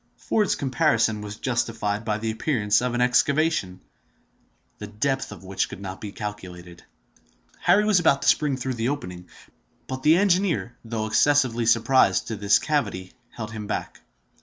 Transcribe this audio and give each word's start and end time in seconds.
Ford's 0.17 0.55
comparison 0.55 1.21
was 1.21 1.35
justified 1.35 2.03
by 2.03 2.17
the 2.17 2.31
appearance 2.31 2.81
of 2.81 2.95
an 2.95 3.01
excavation, 3.01 3.81
the 4.79 4.87
depth 4.87 5.31
of 5.31 5.43
which 5.43 5.69
could 5.69 5.79
not 5.79 6.01
be 6.01 6.11
calculated. 6.11 6.81
Harry 7.59 7.85
was 7.85 7.99
about 7.99 8.23
to 8.23 8.27
spring 8.27 8.57
through 8.57 8.73
the 8.73 8.89
opening; 8.89 9.29
but 9.85 10.01
the 10.01 10.17
engineer, 10.17 10.75
though 10.83 11.05
excessively 11.05 11.67
surprised 11.67 12.25
to 12.25 12.33
find 12.33 12.41
this 12.41 12.57
cavity, 12.57 13.13
held 13.33 13.51
him 13.51 13.67
back. 13.67 14.01